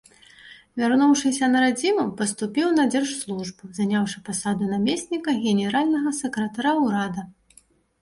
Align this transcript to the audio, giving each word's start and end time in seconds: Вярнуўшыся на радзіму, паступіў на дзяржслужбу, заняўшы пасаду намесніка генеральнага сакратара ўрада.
Вярнуўшыся 0.83 1.49
на 1.55 1.59
радзіму, 1.65 2.05
паступіў 2.23 2.73
на 2.79 2.87
дзяржслужбу, 2.95 3.63
заняўшы 3.81 4.17
пасаду 4.33 4.73
намесніка 4.75 5.39
генеральнага 5.47 6.19
сакратара 6.25 6.79
ўрада. 6.85 7.33